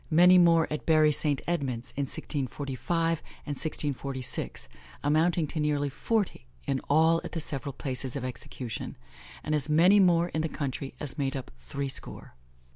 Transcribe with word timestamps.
Many 0.09 0.39
more 0.39 0.67
at 0.73 0.87
Bury 0.87 1.11
St. 1.11 1.43
Edmunds, 1.45 1.93
in 1.95 2.05
1645 2.07 3.19
and 3.45 3.55
1646, 3.55 4.67
amounting 5.03 5.45
to 5.45 5.59
nearly 5.59 5.89
forty 5.89 6.47
in 6.65 6.79
all 6.89 7.21
at 7.23 7.33
the 7.33 7.39
several 7.39 7.73
places 7.73 8.15
of 8.15 8.25
execution, 8.25 8.97
and 9.43 9.53
as 9.53 9.69
many 9.69 9.99
more 9.99 10.29
in 10.29 10.41
the 10.41 10.49
country 10.49 10.95
as 10.99 11.19
made 11.19 11.35
up 11.37 11.51
threescore. 11.55 12.33